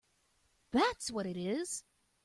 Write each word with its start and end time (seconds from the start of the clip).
That’s 0.71 1.11
what 1.11 1.27
it 1.27 1.37
is! 1.37 1.83